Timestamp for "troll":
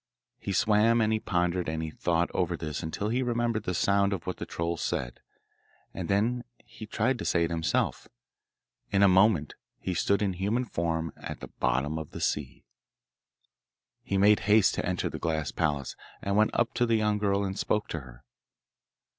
4.47-4.75